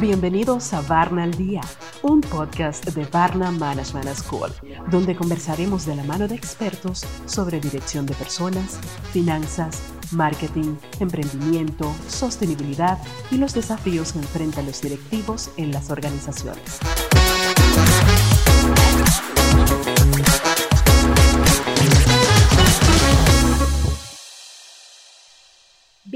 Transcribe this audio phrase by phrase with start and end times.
[0.00, 1.60] Bienvenidos a Varna al Día,
[2.02, 4.52] un podcast de Varna Management School,
[4.90, 8.78] donde conversaremos de la mano de expertos sobre dirección de personas,
[9.12, 12.98] finanzas, marketing, emprendimiento, sostenibilidad
[13.30, 16.80] y los desafíos que enfrentan los directivos en las organizaciones.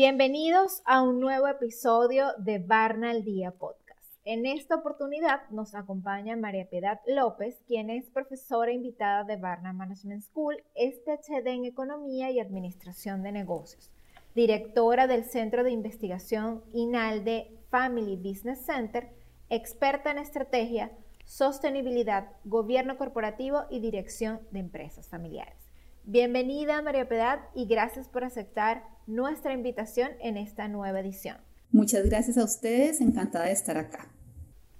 [0.02, 4.14] Bienvenidos a un nuevo episodio de Barna al Día Podcast.
[4.24, 10.22] En esta oportunidad nos acompaña María Piedad López, quien es profesora invitada de Barna Management
[10.22, 13.90] School, PhD en Economía y Administración de Negocios,
[14.34, 19.10] directora del Centro de Investigación INALDE Family Business Center,
[19.50, 20.92] experta en estrategia,
[21.26, 25.69] sostenibilidad, gobierno corporativo y dirección de empresas familiares.
[26.04, 31.36] Bienvenida María Piedad y gracias por aceptar nuestra invitación en esta nueva edición.
[31.70, 34.08] Muchas gracias a ustedes, encantada de estar acá.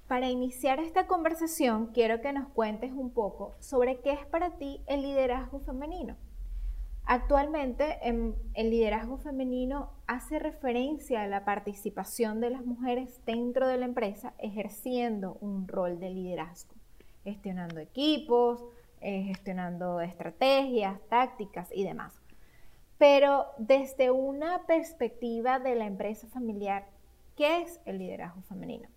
[0.08, 4.80] Para iniciar esta conversación, quiero que nos cuentes un poco sobre qué es para ti
[4.86, 6.16] el liderazgo femenino.
[7.04, 13.76] Actualmente, em, el liderazgo femenino hace referencia a la participación de las mujeres dentro de
[13.76, 16.74] la empresa ejerciendo un rol de liderazgo,
[17.22, 18.64] gestionando equipos,
[19.00, 22.12] eh, gestionando estrategias, tácticas y demás.
[22.98, 26.86] Pero desde una perspectiva de la empresa familiar,
[27.36, 28.88] ¿qué es el liderazgo femenino?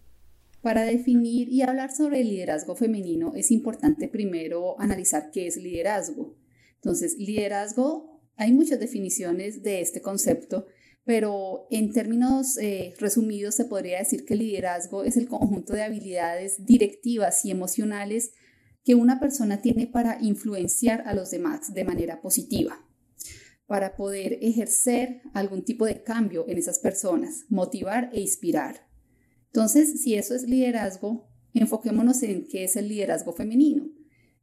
[0.61, 6.35] Para definir y hablar sobre el liderazgo femenino es importante primero analizar qué es liderazgo.
[6.75, 10.65] Entonces, liderazgo, hay muchas definiciones de este concepto,
[11.05, 16.65] pero en términos eh, resumidos se podría decir que liderazgo es el conjunto de habilidades
[16.65, 18.33] directivas y emocionales
[18.83, 22.85] que una persona tiene para influenciar a los demás de manera positiva,
[23.65, 28.87] para poder ejercer algún tipo de cambio en esas personas, motivar e inspirar.
[29.47, 33.89] Entonces, si eso es liderazgo, enfoquémonos en qué es el liderazgo femenino.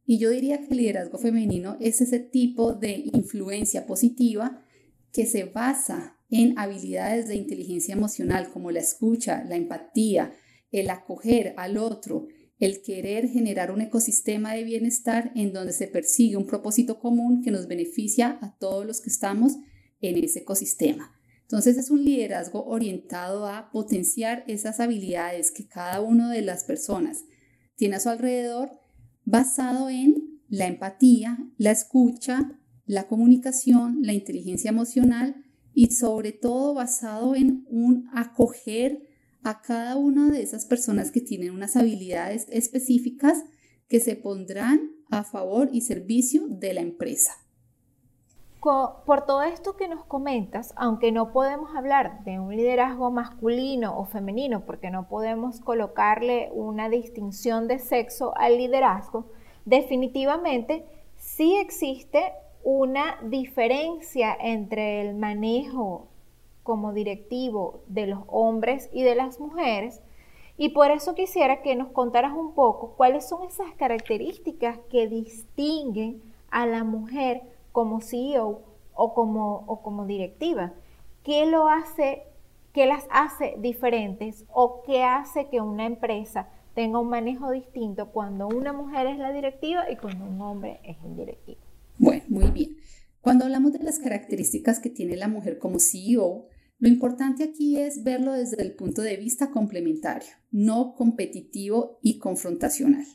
[0.05, 4.65] Y yo diría que el liderazgo femenino es ese tipo de influencia positiva
[5.11, 10.33] que se basa en habilidades de inteligencia emocional como la escucha, la empatía,
[10.71, 12.27] el acoger al otro,
[12.61, 17.49] el querer generar un ecosistema de bienestar en donde se persigue un propósito común que
[17.49, 19.53] nos beneficia a todos los que estamos
[19.99, 21.11] en ese ecosistema.
[21.41, 27.25] Entonces es un liderazgo orientado a potenciar esas habilidades que cada una de las personas
[27.75, 28.69] tiene a su alrededor
[29.25, 35.35] basado en la empatía, la escucha, la comunicación, la inteligencia emocional
[35.73, 39.10] y sobre todo basado en un acoger
[39.43, 43.43] a cada una de esas personas que tienen unas habilidades específicas
[43.87, 47.33] que se pondrán a favor y servicio de la empresa.
[48.61, 54.05] Por todo esto que nos comentas, aunque no podemos hablar de un liderazgo masculino o
[54.05, 59.31] femenino, porque no podemos colocarle una distinción de sexo al liderazgo,
[59.65, 60.85] definitivamente
[61.17, 66.10] sí existe una diferencia entre el manejo
[66.63, 70.01] como directivo de los hombres y de las mujeres.
[70.57, 76.21] Y por eso quisiera que nos contaras un poco cuáles son esas características que distinguen
[76.49, 78.61] a la mujer como CEO
[78.93, 80.73] o como, o como directiva.
[81.23, 82.23] ¿Qué lo hace,
[82.73, 88.47] qué las hace diferentes o qué hace que una empresa tenga un manejo distinto cuando
[88.47, 91.61] una mujer es la directiva y cuando un hombre es el directivo?
[91.97, 92.77] Bueno, muy bien.
[93.21, 96.47] Cuando hablamos de las características que tiene la mujer como CEO,
[96.81, 103.05] lo importante aquí es verlo desde el punto de vista complementario, no competitivo y confrontacional.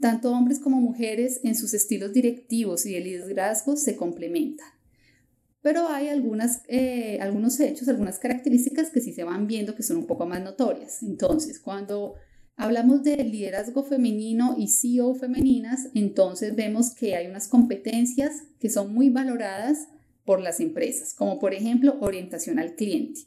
[0.00, 4.66] Tanto hombres como mujeres en sus estilos directivos y de liderazgo se complementan.
[5.62, 9.98] Pero hay algunas, eh, algunos hechos, algunas características que sí se van viendo que son
[9.98, 11.04] un poco más notorias.
[11.04, 12.14] Entonces, cuando
[12.56, 18.92] hablamos de liderazgo femenino y CEO femeninas, entonces vemos que hay unas competencias que son
[18.92, 19.86] muy valoradas
[20.24, 23.20] por las empresas, como por ejemplo orientación al cliente.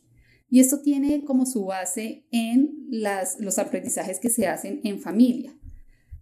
[0.50, 5.58] Y esto tiene como su base en las, los aprendizajes que se hacen en familia.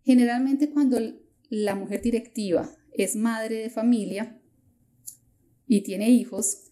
[0.04, 1.00] Generalmente cuando
[1.50, 4.42] la mujer directiva es madre de familia
[5.68, 6.66] y tiene hijos,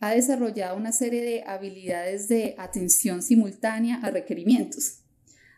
[0.00, 5.00] ha desarrollado una serie de habilidades de atención simultánea a requerimientos.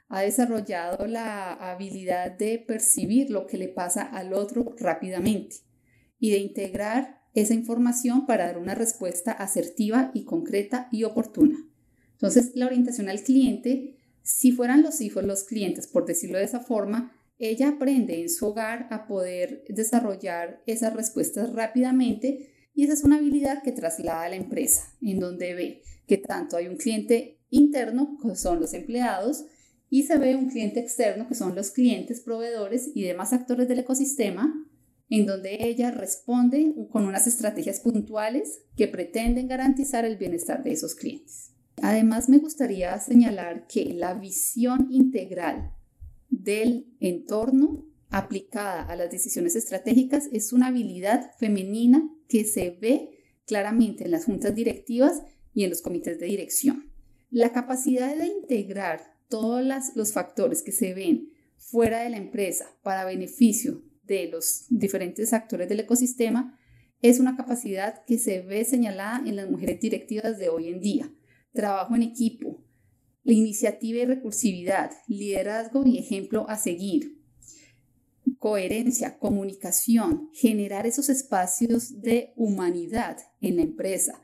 [0.08, 5.56] Ha desarrollado la habilidad de percibir lo que le pasa al otro rápidamente
[6.18, 11.58] y de integrar esa información para dar una respuesta asertiva y concreta y oportuna.
[12.12, 13.96] Entonces, la orientación al cliente
[14.26, 18.46] si fueran los hijos los clientes, por decirlo de esa forma, ella aprende en su
[18.46, 24.28] hogar a poder desarrollar esas respuestas rápidamente y esa es una habilidad que traslada a
[24.28, 29.44] la empresa, en donde ve que tanto hay un cliente interno, que son los empleados,
[29.90, 33.78] y se ve un cliente externo, que son los clientes, proveedores y demás actores del
[33.78, 34.52] ecosistema,
[35.08, 40.94] en donde ella responde con unas estrategias puntuales que pretenden garantizar el bienestar de esos
[40.94, 41.52] clientes.
[41.82, 45.72] Además, me gustaría señalar que la visión integral
[46.30, 53.10] del entorno aplicada a las decisiones estratégicas es una habilidad femenina que se ve
[53.46, 55.22] claramente en las juntas directivas
[55.54, 56.90] y en los comités de dirección.
[57.30, 59.64] La capacidad de integrar todos
[59.94, 65.68] los factores que se ven fuera de la empresa para beneficio de los diferentes actores
[65.68, 66.58] del ecosistema
[67.02, 71.12] es una capacidad que se ve señalada en las mujeres directivas de hoy en día.
[71.52, 72.64] Trabajo en equipo,
[73.22, 77.22] la iniciativa y recursividad, liderazgo y ejemplo a seguir,
[78.38, 84.22] coherencia, comunicación, generar esos espacios de humanidad en la empresa,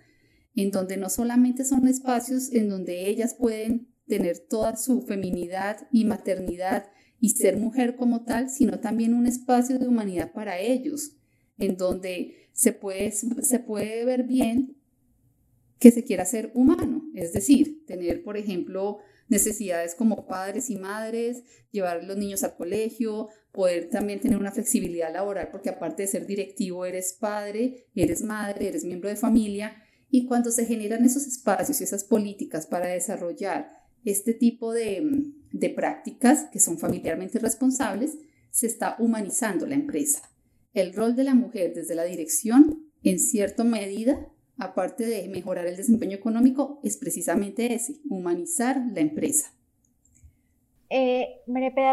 [0.55, 6.05] en donde no solamente son espacios en donde ellas pueden tener toda su feminidad y
[6.05, 6.90] maternidad
[7.23, 11.13] y ser mujer como tal, sino también un espacio de humanidad para ellos,
[11.57, 14.77] en donde se puede, se puede ver bien
[15.79, 18.99] que se quiera ser humano, es decir, tener, por ejemplo,
[19.29, 24.51] necesidades como padres y madres, llevar a los niños al colegio, poder también tener una
[24.51, 29.77] flexibilidad laboral, porque aparte de ser directivo, eres padre, eres madre, eres miembro de familia,
[30.11, 35.70] y cuando se generan esos espacios y esas políticas para desarrollar este tipo de, de
[35.70, 38.19] prácticas que son familiarmente responsables,
[38.50, 40.31] se está humanizando la empresa.
[40.75, 44.28] El rol de la mujer desde la dirección, en cierta medida,
[44.58, 49.52] aparte de mejorar el desempeño económico, es precisamente ese, humanizar la empresa.
[50.90, 51.40] Eh,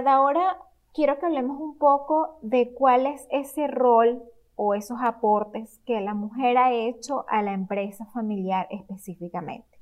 [0.06, 0.57] ahora
[0.94, 4.23] quiero que hablemos un poco de cuál es ese rol
[4.56, 9.79] o esos aportes que la mujer ha hecho a la empresa familiar específicamente.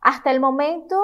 [0.00, 0.96] Hasta el momento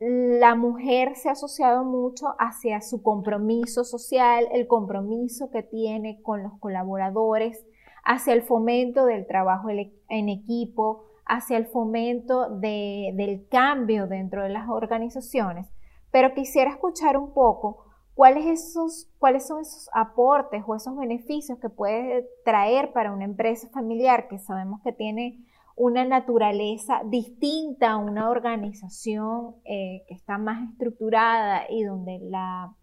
[0.00, 6.42] la mujer se ha asociado mucho hacia su compromiso social, el compromiso que tiene con
[6.42, 7.66] los colaboradores,
[8.04, 14.68] hacia el fomento del trabajo en equipo, hacia el fomento del cambio dentro de las
[14.68, 15.66] organizaciones.
[16.10, 17.84] Pero quisiera escuchar un poco
[18.14, 18.88] cuáles, son
[19.36, 24.92] esos aportes o esos beneficios que puede traer para una empresa familiar que sabemos que
[24.92, 25.44] tiene
[25.78, 32.74] una naturaleza distinta a una organización eh, que está más estructurada y donde, la,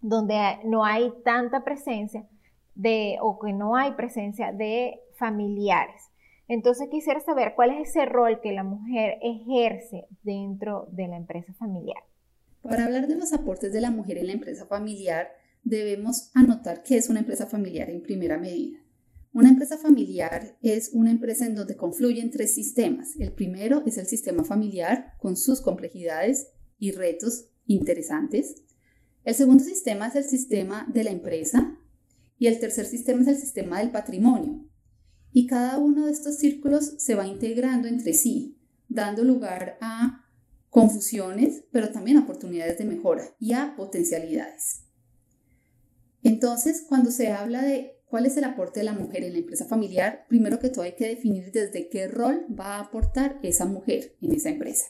[0.00, 2.26] donde no hay tanta presencia
[2.74, 6.10] de, o que no hay presencia de familiares.
[6.48, 11.52] Entonces quisiera saber cuál es ese rol que la mujer ejerce dentro de la empresa
[11.54, 12.02] familiar.
[12.62, 15.28] Para hablar de los aportes de la mujer en la empresa familiar,
[15.62, 18.78] debemos anotar que es una empresa familiar en primera medida.
[19.34, 23.16] Una empresa familiar es una empresa en donde confluyen tres sistemas.
[23.18, 28.62] El primero es el sistema familiar con sus complejidades y retos interesantes.
[29.24, 31.76] El segundo sistema es el sistema de la empresa
[32.38, 34.68] y el tercer sistema es el sistema del patrimonio.
[35.32, 40.28] Y cada uno de estos círculos se va integrando entre sí, dando lugar a
[40.70, 44.84] confusiones, pero también a oportunidades de mejora y a potencialidades.
[46.22, 49.64] Entonces, cuando se habla de ¿Cuál es el aporte de la mujer en la empresa
[49.64, 50.24] familiar?
[50.28, 54.30] Primero que todo hay que definir desde qué rol va a aportar esa mujer en
[54.30, 54.84] esa empresa.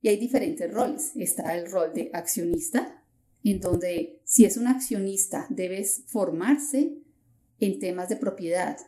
[0.00, 1.12] Y hay diferentes roles.
[1.16, 3.04] Está el rol de accionista,
[3.42, 6.96] en donde si es un accionista debes formarse
[7.60, 8.78] en temas de propiedad,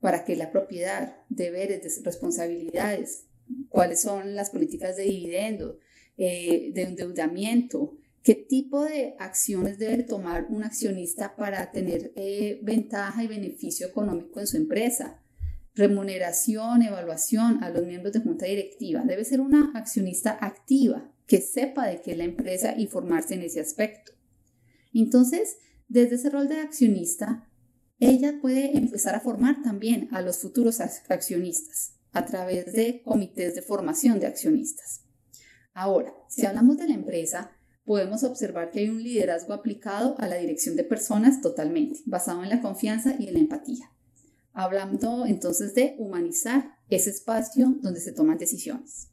[0.00, 3.26] para que la propiedad, deberes, responsabilidades,
[3.68, 5.78] cuáles son las políticas de dividendo,
[6.16, 13.24] eh, de endeudamiento, ¿Qué tipo de acciones debe tomar un accionista para tener eh, ventaja
[13.24, 15.22] y beneficio económico en su empresa?
[15.74, 19.00] Remuneración, evaluación a los miembros de junta directiva.
[19.06, 23.40] Debe ser una accionista activa que sepa de qué es la empresa y formarse en
[23.40, 24.12] ese aspecto.
[24.92, 25.56] Entonces,
[25.88, 27.48] desde ese rol de accionista,
[27.98, 33.62] ella puede empezar a formar también a los futuros accionistas a través de comités de
[33.62, 35.06] formación de accionistas.
[35.72, 37.52] Ahora, si hablamos de la empresa,
[37.88, 42.50] podemos observar que hay un liderazgo aplicado a la dirección de personas totalmente, basado en
[42.50, 43.90] la confianza y en la empatía.
[44.52, 49.08] Hablando entonces de humanizar ese espacio donde se toman decisiones.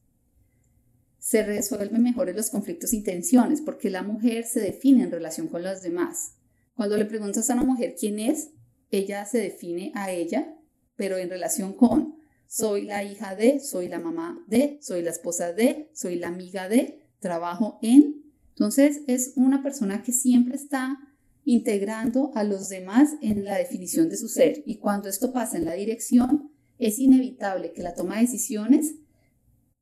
[1.20, 5.64] Se resuelven mejores los conflictos y tensiones porque la mujer se define en relación con
[5.64, 6.34] los demás.
[6.76, 8.50] Cuando le preguntas a una mujer quién es,
[8.92, 10.54] ella se define a ella,
[10.98, 15.54] pero en relación con soy la hija de, soy la mamá de, soy la esposa
[15.54, 18.25] de, soy la amiga de, trabajo en,
[18.56, 20.98] entonces es una persona que siempre está
[21.44, 24.64] integrando a los demás en la definición de su ser.
[24.66, 28.96] Y cuando esto pasa en la dirección, es inevitable que la toma de decisiones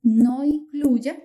[0.02, 1.22] no incluya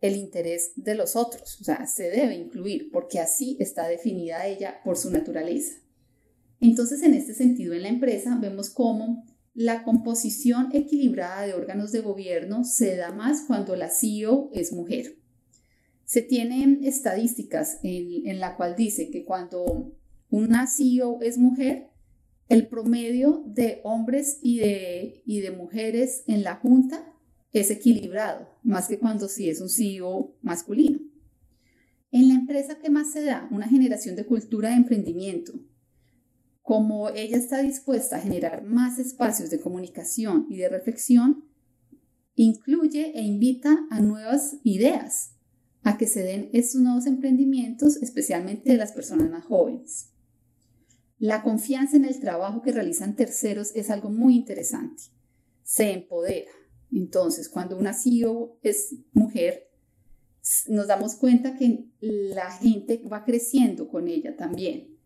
[0.00, 4.82] el interés de los otros, o sea, se debe incluir porque así está definida ella
[4.84, 5.76] por su naturaleza.
[6.60, 9.24] Entonces, en este sentido, en la empresa vemos cómo
[9.54, 15.23] la composición equilibrada de órganos de gobierno se da más cuando la CEO es mujer.
[16.04, 19.92] Se tienen estadísticas en, en la cual dice que cuando
[20.30, 21.90] una CEO es mujer,
[22.48, 27.10] el promedio de hombres y de, y de mujeres en la junta
[27.52, 30.98] es equilibrado, más que cuando sí es un CEO masculino.
[32.10, 35.52] En la empresa que más se da una generación de cultura de emprendimiento,
[36.62, 41.44] como ella está dispuesta a generar más espacios de comunicación y de reflexión,
[42.34, 45.33] incluye e invita a nuevas ideas,
[45.84, 50.10] a que se den estos nuevos emprendimientos, especialmente de las personas más jóvenes.
[51.18, 55.04] La confianza en el trabajo que realizan terceros es algo muy interesante.
[55.62, 56.50] Se empodera.
[56.90, 59.70] Entonces, cuando una CEO es mujer,
[60.68, 64.98] nos damos cuenta que la gente va creciendo con ella también.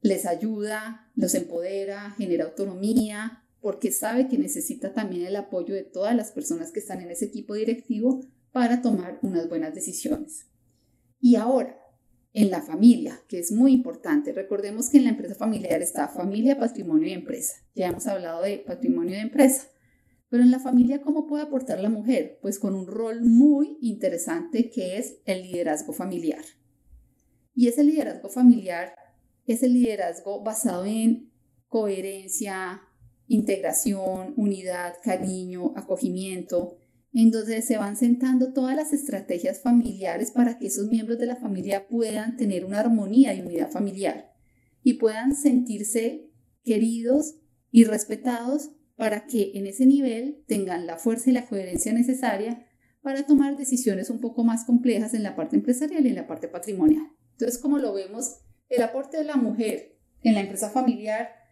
[0.00, 6.14] Les ayuda, los empodera, genera autonomía, porque sabe que necesita también el apoyo de todas
[6.14, 8.20] las personas que están en ese equipo directivo
[8.54, 10.46] para tomar unas buenas decisiones.
[11.20, 11.76] Y ahora,
[12.32, 14.32] en la familia, que es muy importante.
[14.32, 17.56] Recordemos que en la empresa familiar está familia, patrimonio y empresa.
[17.74, 19.66] Ya hemos hablado de patrimonio de empresa.
[20.28, 22.38] Pero en la familia, ¿cómo puede aportar la mujer?
[22.42, 26.44] Pues con un rol muy interesante que es el liderazgo familiar.
[27.56, 28.94] Y ese liderazgo familiar
[29.48, 31.32] es el liderazgo basado en
[31.66, 32.82] coherencia,
[33.26, 36.78] integración, unidad, cariño, acogimiento,
[37.14, 41.36] en donde se van sentando todas las estrategias familiares para que esos miembros de la
[41.36, 44.32] familia puedan tener una armonía y unidad familiar
[44.82, 46.28] y puedan sentirse
[46.64, 47.36] queridos
[47.70, 52.66] y respetados para que en ese nivel tengan la fuerza y la coherencia necesaria
[53.00, 56.48] para tomar decisiones un poco más complejas en la parte empresarial y en la parte
[56.48, 57.06] patrimonial.
[57.32, 61.43] Entonces, como lo vemos, el aporte de la mujer en la empresa familiar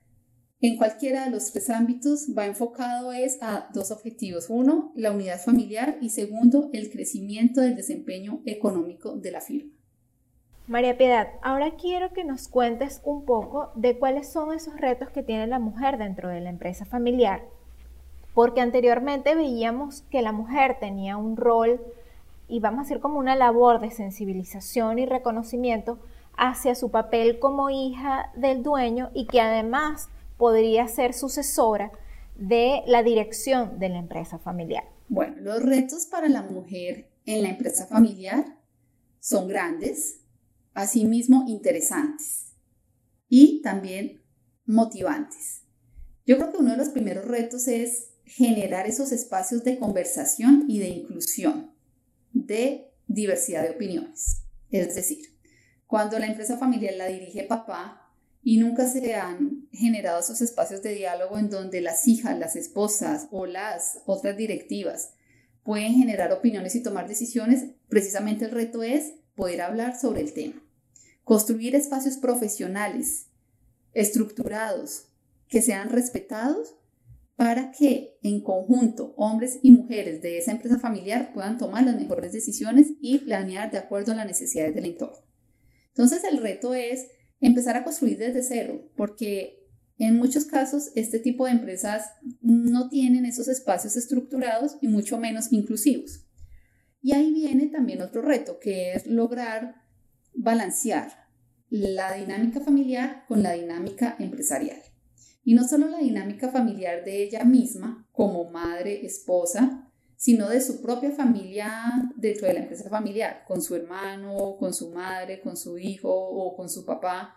[0.62, 4.46] en cualquiera de los tres ámbitos va enfocado es a dos objetivos.
[4.48, 9.72] Uno, la unidad familiar y segundo, el crecimiento del desempeño económico de la firma.
[10.68, 15.24] María Piedad, ahora quiero que nos cuentes un poco de cuáles son esos retos que
[15.24, 17.42] tiene la mujer dentro de la empresa familiar,
[18.32, 21.80] porque anteriormente veíamos que la mujer tenía un rol
[22.46, 25.98] y vamos a decir como una labor de sensibilización y reconocimiento
[26.36, 30.08] hacia su papel como hija del dueño y que además
[30.42, 31.92] podría ser sucesora
[32.34, 34.82] de la dirección de la empresa familiar?
[35.06, 38.58] Bueno, los retos para la mujer en la empresa familiar
[39.20, 40.18] son grandes,
[40.74, 42.56] asimismo interesantes
[43.28, 44.20] y también
[44.66, 45.62] motivantes.
[46.26, 50.80] Yo creo que uno de los primeros retos es generar esos espacios de conversación y
[50.80, 51.70] de inclusión,
[52.32, 54.42] de diversidad de opiniones.
[54.70, 55.38] Es decir,
[55.86, 58.01] cuando la empresa familiar la dirige papá,
[58.42, 63.28] y nunca se han generado esos espacios de diálogo en donde las hijas, las esposas
[63.30, 65.14] o las otras directivas
[65.62, 70.60] pueden generar opiniones y tomar decisiones, precisamente el reto es poder hablar sobre el tema.
[71.22, 73.28] Construir espacios profesionales,
[73.94, 75.08] estructurados,
[75.48, 76.74] que sean respetados
[77.36, 82.32] para que en conjunto hombres y mujeres de esa empresa familiar puedan tomar las mejores
[82.32, 85.18] decisiones y planear de acuerdo a las necesidades del entorno.
[85.88, 87.06] Entonces el reto es
[87.42, 89.62] empezar a construir desde cero, porque
[89.98, 95.52] en muchos casos este tipo de empresas no tienen esos espacios estructurados y mucho menos
[95.52, 96.24] inclusivos.
[97.02, 99.74] Y ahí viene también otro reto, que es lograr
[100.34, 101.12] balancear
[101.68, 104.80] la dinámica familiar con la dinámica empresarial.
[105.44, 109.91] Y no solo la dinámica familiar de ella misma como madre, esposa,
[110.22, 111.72] sino de su propia familia
[112.14, 116.54] dentro de la empresa familiar, con su hermano, con su madre, con su hijo o
[116.54, 117.34] con su papá,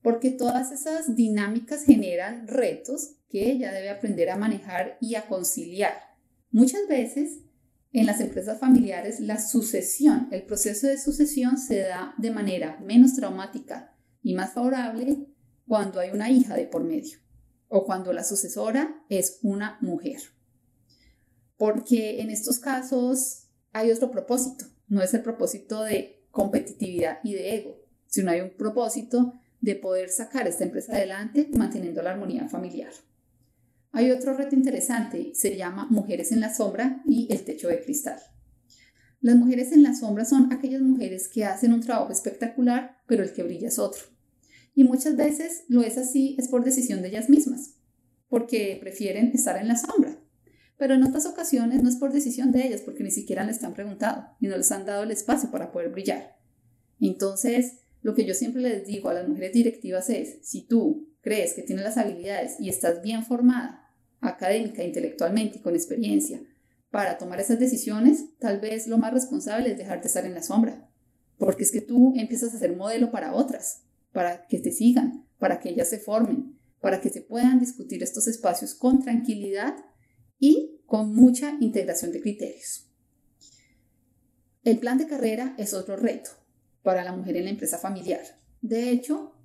[0.00, 5.92] porque todas esas dinámicas generan retos que ella debe aprender a manejar y a conciliar.
[6.50, 7.40] Muchas veces
[7.92, 13.14] en las empresas familiares la sucesión, el proceso de sucesión se da de manera menos
[13.14, 15.26] traumática y más favorable
[15.68, 17.18] cuando hay una hija de por medio
[17.68, 20.22] o cuando la sucesora es una mujer
[21.62, 27.54] porque en estos casos hay otro propósito, no es el propósito de competitividad y de
[27.54, 27.76] ego,
[28.08, 32.90] sino hay un propósito de poder sacar esta empresa adelante manteniendo la armonía familiar.
[33.92, 38.18] Hay otro reto interesante, se llama Mujeres en la Sombra y el Techo de Cristal.
[39.20, 43.32] Las mujeres en la sombra son aquellas mujeres que hacen un trabajo espectacular, pero el
[43.32, 44.02] que brilla es otro.
[44.74, 47.76] Y muchas veces lo es así, es por decisión de ellas mismas,
[48.28, 50.18] porque prefieren estar en la sombra.
[50.82, 53.72] Pero en otras ocasiones no es por decisión de ellas, porque ni siquiera les han
[53.72, 56.36] preguntado y no les han dado el espacio para poder brillar.
[56.98, 61.52] Entonces, lo que yo siempre les digo a las mujeres directivas es, si tú crees
[61.52, 66.42] que tienes las habilidades y estás bien formada, académica, intelectualmente y con experiencia,
[66.90, 70.90] para tomar esas decisiones, tal vez lo más responsable es dejarte estar en la sombra,
[71.38, 75.60] porque es que tú empiezas a ser modelo para otras, para que te sigan, para
[75.60, 79.76] que ellas se formen, para que se puedan discutir estos espacios con tranquilidad
[80.42, 82.90] y con mucha integración de criterios.
[84.64, 86.30] El plan de carrera es otro reto
[86.82, 88.22] para la mujer en la empresa familiar.
[88.60, 89.36] De hecho,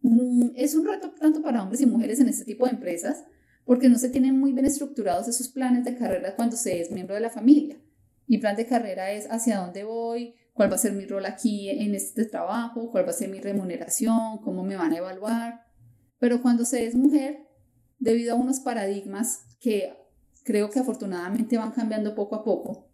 [0.00, 3.24] mm, es un reto tanto para hombres y mujeres en este tipo de empresas,
[3.66, 7.16] porque no se tienen muy bien estructurados esos planes de carrera cuando se es miembro
[7.16, 7.76] de la familia.
[8.26, 11.68] Mi plan de carrera es hacia dónde voy, cuál va a ser mi rol aquí
[11.68, 15.66] en este trabajo, cuál va a ser mi remuneración, cómo me van a evaluar.
[16.18, 17.46] Pero cuando se es mujer,
[17.98, 20.05] debido a unos paradigmas que
[20.46, 22.88] creo que afortunadamente van cambiando poco a poco,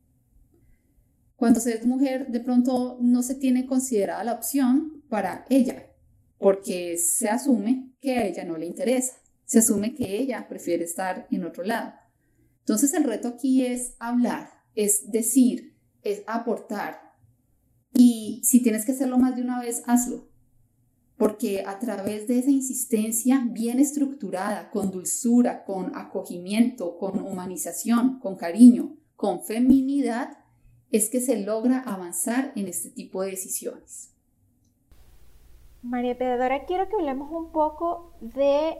[1.37, 5.91] cuando se es mujer de pronto no se tiene considerada la opción para ella,
[6.39, 11.27] porque se asume que a ella no le interesa, se asume que ella prefiere estar
[11.31, 11.93] en otro lado.
[12.61, 17.13] Entonces el reto aquí es hablar, es decir, es aportar,
[17.93, 20.32] y si tienes que hacerlo más de una vez, hazlo.
[21.16, 28.37] Porque a través de esa insistencia bien estructurada, con dulzura, con acogimiento, con humanización, con
[28.37, 30.38] cariño, con feminidad,
[30.90, 34.11] es que se logra avanzar en este tipo de decisiones.
[35.83, 38.78] María Pedadora, quiero que hablemos un poco de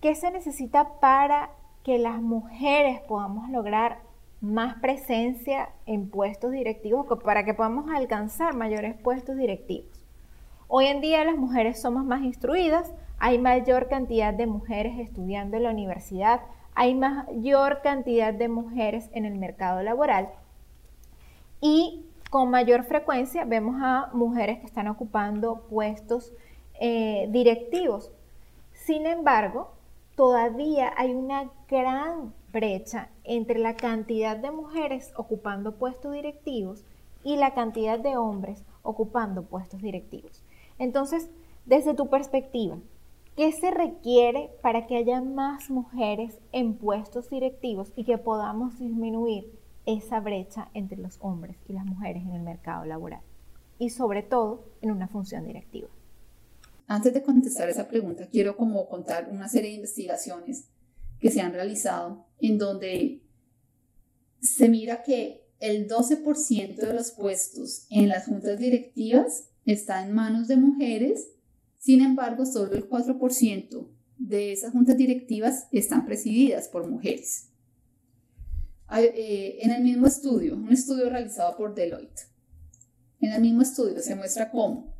[0.00, 1.50] qué se necesita para
[1.82, 4.00] que las mujeres podamos lograr
[4.40, 10.03] más presencia en puestos directivos para que podamos alcanzar mayores puestos directivos.
[10.76, 15.62] Hoy en día las mujeres somos más instruidas, hay mayor cantidad de mujeres estudiando en
[15.62, 16.40] la universidad,
[16.74, 20.30] hay mayor cantidad de mujeres en el mercado laboral
[21.60, 26.32] y con mayor frecuencia vemos a mujeres que están ocupando puestos
[26.80, 28.10] eh, directivos.
[28.72, 29.74] Sin embargo,
[30.16, 36.84] todavía hay una gran brecha entre la cantidad de mujeres ocupando puestos directivos
[37.22, 40.43] y la cantidad de hombres ocupando puestos directivos.
[40.78, 41.28] Entonces,
[41.66, 42.78] desde tu perspectiva,
[43.36, 49.58] ¿qué se requiere para que haya más mujeres en puestos directivos y que podamos disminuir
[49.86, 53.22] esa brecha entre los hombres y las mujeres en el mercado laboral?
[53.78, 55.88] Y sobre todo en una función directiva.
[56.86, 60.68] Antes de contestar esa pregunta, quiero como contar una serie de investigaciones
[61.18, 63.22] que se han realizado en donde
[64.40, 70.48] se mira que el 12% de los puestos en las juntas directivas está en manos
[70.48, 71.28] de mujeres,
[71.78, 77.50] sin embargo, solo el 4% de esas juntas directivas están presididas por mujeres.
[78.96, 82.28] Eh, en el mismo estudio, un estudio realizado por Deloitte,
[83.20, 84.94] en el mismo estudio se muestra cómo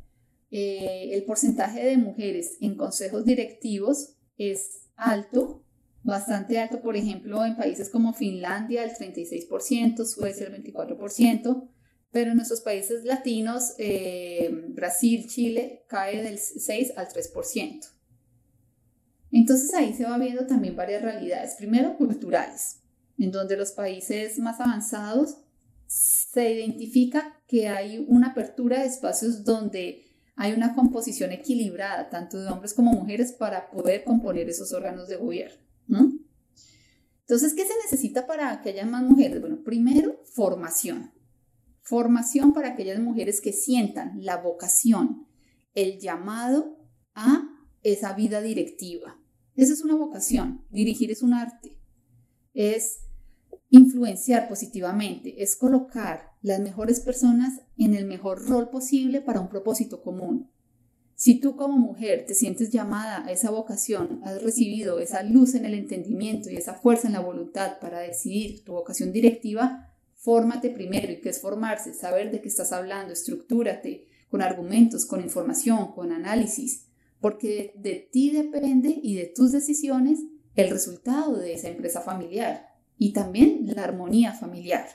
[0.51, 5.65] eh, el porcentaje de mujeres en consejos directivos es alto
[6.05, 11.67] bastante alto, por ejemplo, en países como Finlandia el 36%, Suecia el 24%,
[12.15, 17.87] pero en nuestros países latinos, eh, Brasil, Chile, cae del 6 al 3%.
[19.33, 21.55] Entonces ahí se va viendo también varias realidades.
[21.57, 22.77] Primero, culturales,
[23.17, 25.39] en donde los países más avanzados
[25.87, 30.05] se identifica que hay una apertura de espacios donde
[30.37, 35.17] hay una composición equilibrada, tanto de hombres como mujeres, para poder componer esos órganos de
[35.17, 35.57] gobierno.
[37.19, 39.41] Entonces, ¿qué se necesita para que haya más mujeres?
[39.41, 41.11] Bueno, primero, formación.
[41.87, 45.27] Formación para aquellas mujeres que sientan la vocación,
[45.75, 46.79] el llamado
[47.13, 47.43] a
[47.83, 49.19] esa vida directiva.
[49.55, 50.65] Esa es una vocación.
[50.71, 51.77] Dirigir es un arte.
[52.55, 53.01] Es
[53.69, 60.01] influenciar positivamente, es colocar las mejores personas en el mejor rol posible para un propósito
[60.01, 60.49] común.
[61.13, 65.65] Si tú como mujer te sientes llamada a esa vocación, has recibido esa luz en
[65.65, 69.84] el entendimiento y esa fuerza en la voluntad para decidir tu vocación directiva,
[70.25, 71.11] fórmate primero.
[71.11, 71.93] ¿Y qué es formarse?
[71.93, 76.87] Saber de qué estás hablando, estructúrate con argumentos, con información, con análisis,
[77.21, 80.19] porque de, ti depende y de tus decisiones
[80.55, 84.87] el resultado de esa empresa familiar y también la armonía familiar.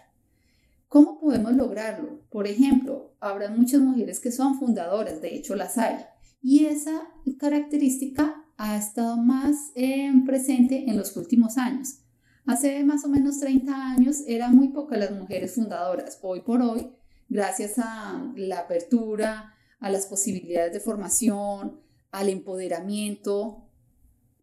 [0.89, 2.23] ¿Cómo podemos lograrlo?
[2.31, 6.05] Por ejemplo, habrá muchas mujeres que son fundadoras, de hecho las hay,
[6.43, 7.03] y esa
[7.39, 12.01] característica ha estado más eh, presente en los últimos años.
[12.47, 16.19] Hace más o menos 30 años eran muy pocas las mujeres fundadoras.
[16.23, 16.91] Hoy por hoy,
[17.29, 23.67] gracias a la apertura, a las posibilidades de formación, al empoderamiento,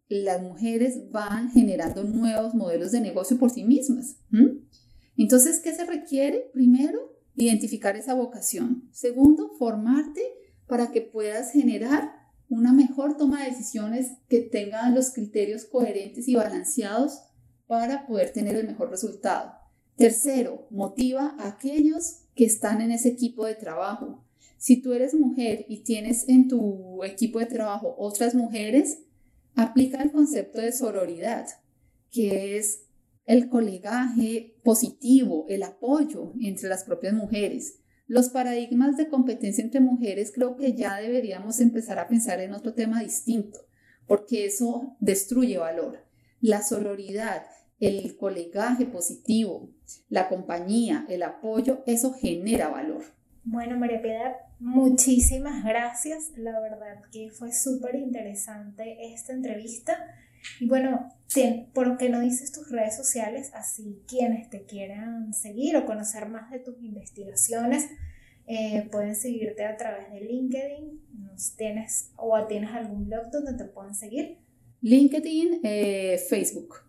[0.08, 4.16] las mujeres van generando nuevos modelos de negocio por sí mismas.
[5.16, 6.50] Entonces, ¿qué se requiere?
[6.54, 8.88] Primero, identificar esa vocación.
[8.92, 10.22] Segundo, formarte
[10.66, 12.12] para que puedas generar
[12.48, 17.20] una mejor toma de decisiones que tengan los criterios coherentes y balanceados
[17.68, 19.52] para poder tener el mejor resultado.
[19.94, 24.24] Tercero, motiva a aquellos que están en ese equipo de trabajo.
[24.56, 28.98] Si tú eres mujer y tienes en tu equipo de trabajo otras mujeres,
[29.54, 31.46] aplica el concepto de sororidad,
[32.10, 32.84] que es
[33.26, 37.80] el colegaje positivo, el apoyo entre las propias mujeres.
[38.06, 42.72] Los paradigmas de competencia entre mujeres creo que ya deberíamos empezar a pensar en otro
[42.72, 43.58] tema distinto,
[44.06, 45.98] porque eso destruye valor.
[46.40, 47.42] La sororidad,
[47.80, 49.70] el colegaje positivo,
[50.08, 53.02] la compañía, el apoyo, eso genera valor.
[53.44, 56.32] Bueno, María Piedad, muchísimas gracias.
[56.36, 59.96] La verdad que fue súper interesante esta entrevista.
[60.60, 61.08] Y bueno,
[61.72, 63.50] ¿por qué no dices tus redes sociales?
[63.54, 67.86] Así quienes te quieran seguir o conocer más de tus investigaciones
[68.46, 71.00] eh, pueden seguirte a través de LinkedIn.
[71.56, 74.38] ¿Tienes, ¿O tienes algún blog donde te puedan seguir?
[74.80, 76.87] LinkedIn, eh, Facebook.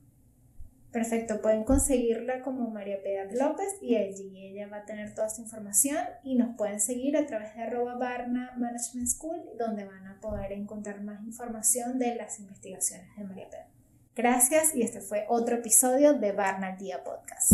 [0.91, 5.41] Perfecto, pueden conseguirla como María Piedad López y allí ella va a tener toda esta
[5.41, 10.19] información y nos pueden seguir a través de arroba Barna Management School donde van a
[10.19, 13.67] poder encontrar más información de las investigaciones de María Piedad.
[14.15, 17.53] Gracias y este fue otro episodio de Barna Día Podcast.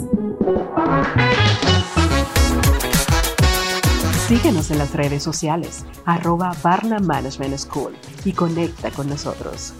[4.30, 9.74] Síguenos en las redes sociales, arroba Barna Management School y conecta con nosotros.